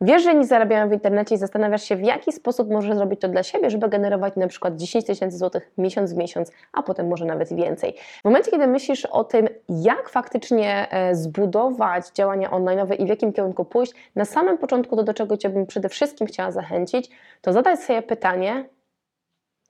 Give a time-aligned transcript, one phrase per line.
[0.00, 3.28] Wiesz, że nie zarabiają w internecie i zastanawiasz się, w jaki sposób możesz zrobić to
[3.28, 7.24] dla siebie, żeby generować na przykład 10 tysięcy złotych miesiąc w miesiąc, a potem może
[7.24, 7.94] nawet więcej.
[8.20, 13.32] W momencie, kiedy myślisz o tym, jak faktycznie e, zbudować działania online i w jakim
[13.32, 17.52] kierunku pójść, na samym początku to, do czego Cię bym przede wszystkim chciała zachęcić, to
[17.52, 18.68] zadać sobie pytanie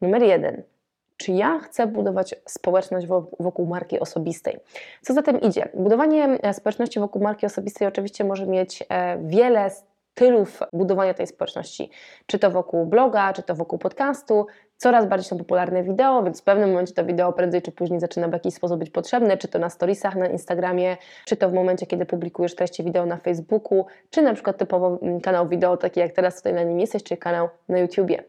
[0.01, 0.63] numer jeden.
[1.17, 3.07] Czy ja chcę budować społeczność
[3.41, 4.57] wokół marki osobistej?
[5.03, 5.69] Co za tym idzie?
[5.75, 9.71] Budowanie e, społeczności wokół marki osobistej oczywiście może mieć e, wiele
[10.19, 11.91] stylów budowania tej społeczności.
[12.27, 14.47] Czy to wokół bloga, czy to wokół podcastu.
[14.77, 18.29] Coraz bardziej są popularne wideo, więc w pewnym momencie to wideo prędzej czy później zaczyna
[18.29, 21.87] w jakiś sposób być potrzebne, czy to na storiesach na Instagramie, czy to w momencie,
[21.87, 26.13] kiedy publikujesz treści wideo na Facebooku, czy na przykład typowo mm, kanał wideo, taki jak
[26.13, 28.25] teraz tutaj na nim jesteś, czy kanał na YouTubie.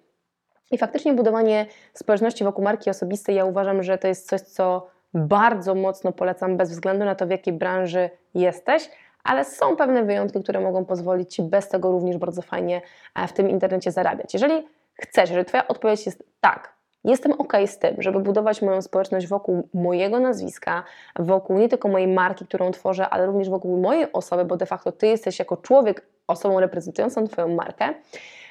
[0.71, 5.75] I faktycznie budowanie społeczności wokół marki osobistej, ja uważam, że to jest coś, co bardzo
[5.75, 8.89] mocno polecam, bez względu na to, w jakiej branży jesteś,
[9.23, 12.81] ale są pewne wyjątki, które mogą pozwolić Ci bez tego również bardzo fajnie
[13.15, 14.33] e, w tym internecie zarabiać.
[14.33, 19.27] Jeżeli chcesz, jeżeli Twoja odpowiedź jest tak, Jestem ok z tym, żeby budować moją społeczność
[19.27, 20.83] wokół mojego nazwiska,
[21.19, 24.91] wokół nie tylko mojej marki, którą tworzę, ale również wokół mojej osoby, bo de facto
[24.91, 27.93] Ty jesteś jako człowiek osobą reprezentującą Twoją markę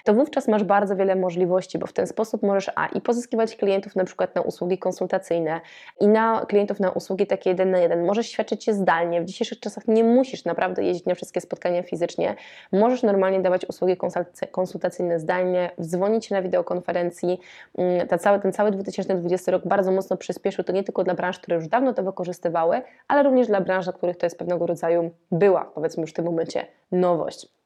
[0.09, 3.97] to wówczas masz bardzo wiele możliwości, bo w ten sposób możesz a i pozyskiwać klientów
[3.97, 5.61] na przykład na usługi konsultacyjne
[6.01, 8.07] i na klientów na usługi takie jeden na jeden.
[8.07, 9.23] Możesz świadczyć się zdalnie.
[9.23, 12.35] W dzisiejszych czasach nie musisz naprawdę jeździć na wszystkie spotkania fizycznie.
[12.73, 13.97] Możesz normalnie dawać usługi
[14.51, 17.41] konsultacyjne zdalnie, dzwonić na wideokonferencji.
[17.79, 21.39] Mm, ta cały, ten cały 2020 rok bardzo mocno przyspieszył to nie tylko dla branż,
[21.39, 25.11] które już dawno to wykorzystywały, ale również dla branż, dla których to jest pewnego rodzaju
[25.33, 27.58] była, powiedzmy już w tym momencie, nowość.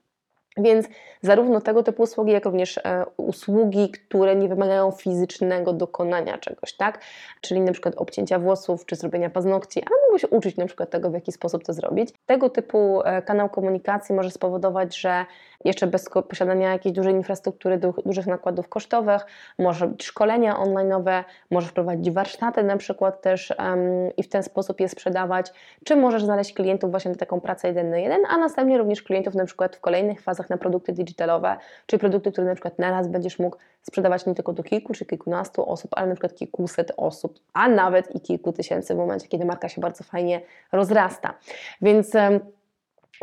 [0.56, 0.86] Więc
[1.20, 7.01] zarówno tego typu usługi, jak również e, usługi, które nie wymagają fizycznego dokonania czegoś, tak?
[7.40, 11.11] Czyli na przykład obcięcia włosów czy zrobienia paznokci, ale mógłbyś się uczyć na przykład tego,
[11.11, 12.11] w jaki sposób to zrobić.
[12.27, 15.24] Tego typu e, kanał komunikacji może spowodować, że
[15.64, 19.23] jeszcze bez posiadania jakiejś dużej infrastruktury, dużych nakładów kosztowych,
[19.58, 23.80] może robić szkolenia online'owe, możesz prowadzić warsztaty na przykład też um,
[24.17, 25.52] i w ten sposób je sprzedawać,
[25.85, 29.35] czy możesz znaleźć klientów właśnie na taką pracę jeden na jeden, a następnie również klientów
[29.35, 33.39] na przykład w kolejnych fazach na produkty digitalowe, czy produkty, które na przykład naraz będziesz
[33.39, 37.69] mógł sprzedawać nie tylko do kilku czy kilkunastu osób, ale na przykład kilkuset osób, a
[37.69, 40.41] nawet i kilku tysięcy w momencie, kiedy marka się bardzo fajnie
[40.73, 41.35] rozrasta.
[41.83, 42.13] Więc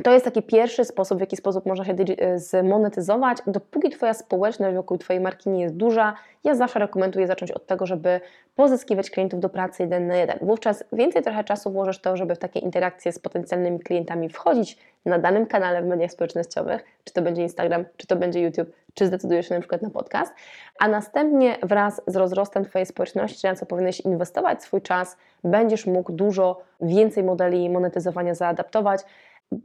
[0.04, 3.38] to jest taki pierwszy sposób, w jaki sposób można się e, zmonetyzować.
[3.48, 6.14] Dopóki Twoja społeczność wokół Twojej marki nie jest duża,
[6.44, 8.22] ja zawsze rekomenduję zacząć od tego, żeby
[8.56, 10.40] pozyskiwać klientów do pracy jeden na jeden.
[10.42, 15.20] Wówczas więcej trochę czasu włożysz to, żeby w takie interakcje z potencjalnymi klientami wchodzić na
[15.20, 19.48] danym kanale w mediach społecznościowych, czy to będzie Instagram, czy to będzie YouTube, czy zdecydujesz
[19.50, 20.34] się na przykład na podcast,
[20.80, 26.12] a następnie wraz z rozrostem Twojej społeczności, na co powinieneś inwestować swój czas, będziesz mógł
[26.12, 29.02] dużo więcej modeli monetyzowania zaadaptować,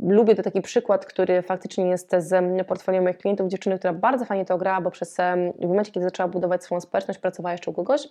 [0.00, 4.44] lubię to taki przykład, który faktycznie jest z portfolio moich klientów, dziewczyny, która bardzo fajnie
[4.44, 5.16] to grała, bo przez
[5.58, 8.08] w momencie, kiedy zaczęła budować swoją społeczność, pracowała jeszcze u kogoś,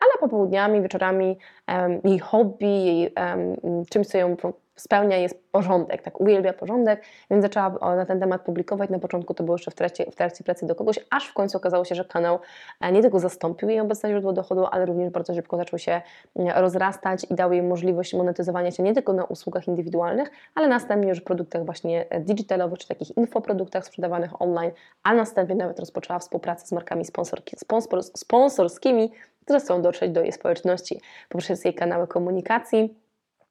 [0.00, 4.36] ale popołudniami, wieczorami um, jej hobby, jej um, czymś, co ją
[4.80, 8.90] spełnia jest porządek, tak uwielbia porządek, więc zaczęła na ten temat publikować.
[8.90, 11.56] Na początku to było jeszcze w trakcie, w trakcie pracy do kogoś, aż w końcu
[11.56, 12.38] okazało się, że kanał
[12.80, 16.00] e, nie tylko zastąpił jej obecne źródło dochodu, ale również bardzo szybko zaczął się
[16.36, 21.08] mm, rozrastać i dał jej możliwość monetyzowania się nie tylko na usługach indywidualnych, ale następnie
[21.08, 24.70] już w produktach właśnie e, digitalowych, czy takich infoproduktach sprzedawanych online,
[25.02, 29.12] a następnie nawet rozpoczęła współpracę z markami sponsorki, sponsor, sponsorskimi,
[29.44, 32.94] które chcą dotrzeć do jej społeczności poprzez jej kanały komunikacji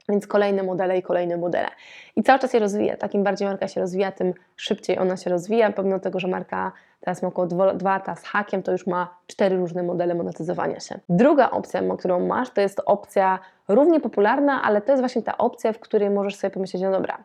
[0.09, 1.67] więc kolejne modele i kolejne modele.
[2.15, 2.97] I cały czas się rozwija.
[2.97, 5.71] Takim bardziej marka się rozwija, tym szybciej ona się rozwija.
[5.71, 9.57] Pomimo tego, że marka teraz ma około 2 lata z hakiem, to już ma cztery
[9.57, 10.99] różne modele monetyzowania się.
[11.09, 15.73] Druga opcja, którą masz, to jest opcja równie popularna, ale to jest właśnie ta opcja,
[15.73, 17.17] w której możesz sobie pomyśleć, no dobra,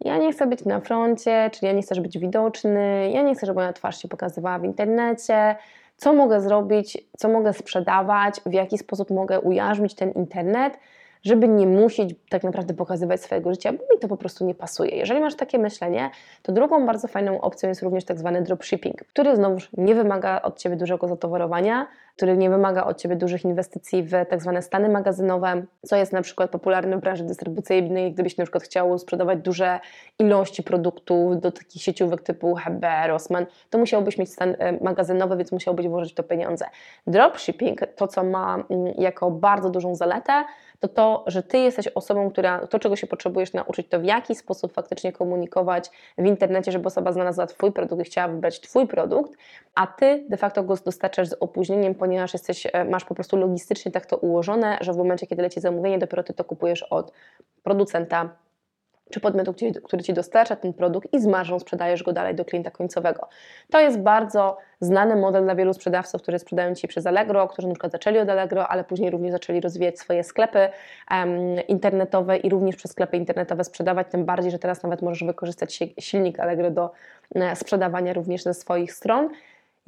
[0.00, 3.46] ja nie chcę być na froncie, czyli ja nie chcę być widoczny, ja nie chcę,
[3.46, 5.56] żeby moja twarz się pokazywała w internecie,
[5.96, 10.78] co mogę zrobić, co mogę sprzedawać, w jaki sposób mogę ujarzmić ten internet,
[11.22, 14.96] żeby nie musieć tak naprawdę pokazywać swojego życia, bo mi to po prostu nie pasuje.
[14.96, 16.10] Jeżeli masz takie myślenie,
[16.42, 20.58] to drugą bardzo fajną opcją jest również tak zwany dropshipping, który znowuż nie wymaga od
[20.58, 21.86] Ciebie dużego zatowarowania,
[22.18, 26.22] który nie wymaga od Ciebie dużych inwestycji w tak zwane stany magazynowe, co jest na
[26.22, 29.80] przykład popularne w branży dystrybucyjnej, gdybyś na przykład chciał sprzedawać duże
[30.18, 35.52] ilości produktów do takich sieciówek typu HB, Rossmann, to musiałbyś mieć stan e, magazynowy, więc
[35.52, 36.64] musiałbyś włożyć to pieniądze.
[37.06, 40.44] Dropshipping, to co ma mm, jako bardzo dużą zaletę,
[40.80, 44.34] to to, że Ty jesteś osobą, która to, czego się potrzebujesz nauczyć, to w jaki
[44.34, 49.32] sposób faktycznie komunikować w internecie, żeby osoba znalazła Twój produkt i chciała wybrać Twój produkt,
[49.74, 53.92] a Ty de facto go dostarczasz z opóźnieniem, ponieważ jesteś, e, masz po prostu logistycznie
[53.92, 57.12] tak to ułożone, że w momencie, kiedy leci zamówienie, dopiero Ty to kupujesz od
[57.62, 58.30] producenta
[59.10, 62.44] czy podmiotu, który, który Ci dostarcza ten produkt i z marżą sprzedajesz go dalej do
[62.44, 63.28] klienta końcowego.
[63.70, 67.74] To jest bardzo znany model dla wielu sprzedawców, którzy sprzedają Ci przez Allegro, którzy na
[67.74, 70.68] przykład zaczęli od Allegro, ale później również zaczęli rozwijać swoje sklepy
[71.10, 71.30] um,
[71.68, 76.40] internetowe i również przez sklepy internetowe sprzedawać, tym bardziej, że teraz nawet możesz wykorzystać silnik
[76.40, 76.90] Allegro do
[77.34, 79.30] e, sprzedawania również ze swoich stron.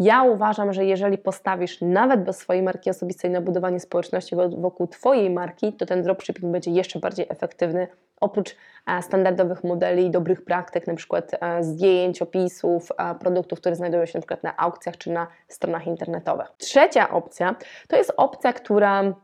[0.00, 5.30] Ja uważam, że jeżeli postawisz nawet bez swojej marki osobistej na budowanie społeczności wokół Twojej
[5.30, 7.88] marki, to ten dropshipping będzie jeszcze bardziej efektywny.
[8.20, 8.56] Oprócz
[8.86, 14.42] e, standardowych modeli, dobrych praktyk, przykład e, zdjęć, opisów, e, produktów, które znajdują się na
[14.42, 16.46] na aukcjach czy na stronach internetowych.
[16.58, 17.54] Trzecia opcja
[17.88, 19.14] to jest opcja, która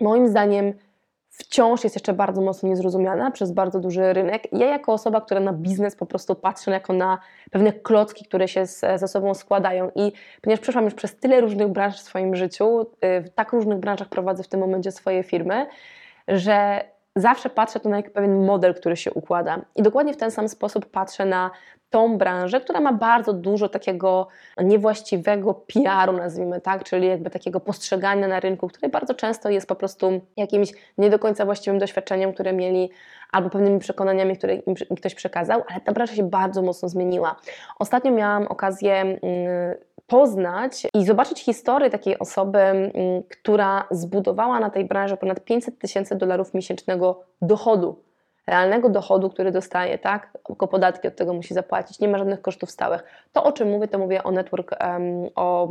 [0.00, 0.72] moim zdaniem
[1.32, 4.52] wciąż jest jeszcze bardzo mocno niezrozumiana przez bardzo duży rynek.
[4.52, 7.18] Ja jako osoba, która na biznes po prostu patrzę jako na
[7.50, 10.12] pewne klocki, które się ze sobą składają i
[10.42, 14.08] ponieważ przeszłam już przez tyle różnych branż w swoim życiu, y, w tak różnych branżach
[14.08, 15.66] prowadzę w tym momencie swoje firmy,
[16.28, 16.84] że
[17.16, 19.60] zawsze patrzę tu na jak pewien model, który się układa.
[19.76, 21.50] I dokładnie w ten sam sposób patrzę na
[21.90, 24.28] tą branżę, która ma bardzo dużo takiego
[24.62, 29.74] niewłaściwego PR-u, nazwijmy tak, czyli jakby takiego postrzegania na rynku, które bardzo często jest po
[29.74, 32.90] prostu jakimś nie do końca właściwym doświadczeniem, które mieli
[33.32, 37.36] albo pewnymi przekonaniami, które im ktoś przekazał, ale ta branża się bardzo mocno zmieniła.
[37.78, 39.18] Ostatnio miałam okazję mm,
[40.06, 42.92] poznać i zobaczyć historię takiej osoby,
[43.30, 48.02] która zbudowała na tej branży ponad 500 tysięcy dolarów miesięcznego dochodu
[48.46, 50.38] realnego dochodu, który dostaje, tak?
[50.46, 53.04] Tylko podatki od tego musi zapłacić, nie ma żadnych kosztów stałych.
[53.32, 54.74] To, o czym mówię, to mówię o network,
[55.34, 55.68] o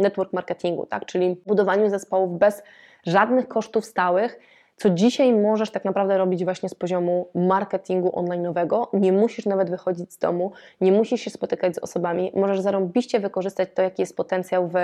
[0.00, 1.06] network marketingu, tak?
[1.06, 2.62] Czyli budowaniu zespołów bez
[3.06, 4.38] żadnych kosztów stałych,
[4.76, 8.86] co dzisiaj możesz tak naprawdę robić właśnie z poziomu marketingu online'owego.
[8.92, 13.68] Nie musisz nawet wychodzić z domu, nie musisz się spotykać z osobami, możesz zarąbiście wykorzystać
[13.74, 14.74] to, jaki jest potencjał w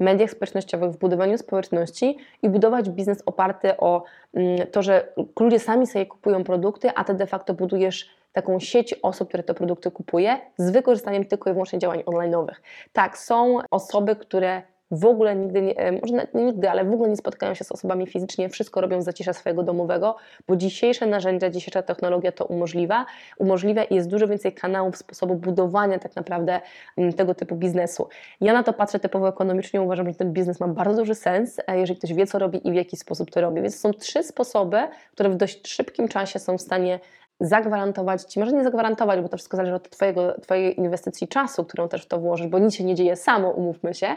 [0.00, 4.04] mediach społecznościowych, w budowaniu społeczności i budować biznes oparty o
[4.34, 5.08] mm, to, że
[5.40, 9.54] ludzie sami sobie kupują produkty, a ty de facto budujesz taką sieć osób, które te
[9.54, 12.54] produkty kupuje z wykorzystaniem tylko i wyłącznie działań online'owych.
[12.92, 17.10] Tak, są osoby, które w ogóle nigdy, nie, e, może nie nigdy, ale w ogóle
[17.10, 20.16] nie spotkają się z osobami fizycznie, wszystko robią z zacisza swojego domowego,
[20.48, 23.06] bo dzisiejsze narzędzia, dzisiejsza technologia to umożliwia,
[23.38, 26.60] umożliwia i jest dużo więcej kanałów, sposobu budowania tak naprawdę
[26.96, 28.08] mm, tego typu biznesu.
[28.40, 31.78] Ja na to patrzę typowo ekonomicznie, uważam, że ten biznes ma bardzo duży sens, e,
[31.78, 33.62] jeżeli ktoś wie, co robi i w jaki sposób to robi.
[33.62, 34.78] Więc są trzy sposoby,
[35.12, 37.00] które w dość szybkim czasie są w stanie
[37.40, 41.88] zagwarantować Ci, może nie zagwarantować, bo to wszystko zależy od twojego, Twojej inwestycji czasu, którą
[41.88, 44.16] też w to włożysz, bo nic się nie dzieje samo, umówmy się,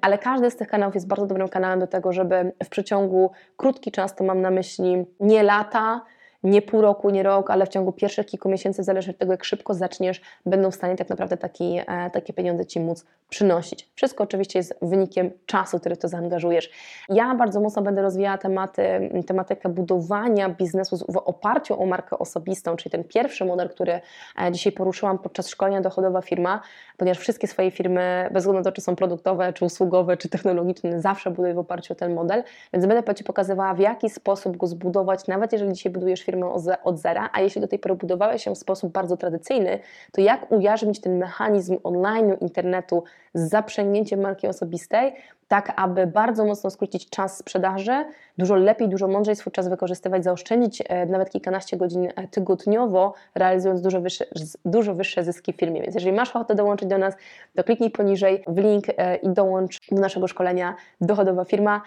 [0.00, 3.92] ale każdy z tych kanałów jest bardzo dobrym kanałem do tego, żeby w przeciągu krótki
[3.92, 6.00] czas, to mam na myśli nie lata,
[6.42, 9.44] nie pół roku, nie rok, ale w ciągu pierwszych kilku miesięcy, zależy od tego, jak
[9.44, 13.88] szybko zaczniesz, będą w stanie tak naprawdę taki, e, takie pieniądze Ci móc przynosić.
[13.94, 16.70] Wszystko oczywiście jest wynikiem czasu, który to zaangażujesz.
[17.08, 22.90] Ja bardzo mocno będę rozwijała tematy, tematykę budowania biznesu w oparciu o markę osobistą, czyli
[22.90, 24.00] ten pierwszy model, który
[24.42, 26.60] e, dzisiaj poruszyłam podczas szkolenia dochodowa firma,
[26.96, 31.00] ponieważ wszystkie swoje firmy, bez względu na to, czy są produktowe, czy usługowe, czy technologiczne,
[31.00, 32.42] zawsze buduję w oparciu o ten model,
[32.72, 36.52] więc będę Ci pokazywała, w jaki sposób go zbudować, nawet jeżeli dzisiaj budujesz firmę
[36.84, 39.78] od zera, a jeśli do tej pory budowałeś się w sposób bardzo tradycyjny,
[40.12, 45.14] to jak ujarzmić ten mechanizm online, internetu z zaprzęgnięciem marki osobistej,
[45.48, 48.04] tak aby bardzo mocno skrócić czas sprzedaży,
[48.38, 53.80] dużo lepiej, dużo mądrzej swój czas wykorzystywać, zaoszczędzić e, nawet kilkanaście godzin e, tygodniowo, realizując
[53.80, 54.24] dużo wyższe,
[54.64, 55.82] dużo wyższe zyski w firmie.
[55.82, 57.14] Więc jeżeli masz ochotę dołączyć do nas,
[57.56, 61.82] to kliknij poniżej w link e, i dołącz do naszego szkolenia Dochodowa Firma.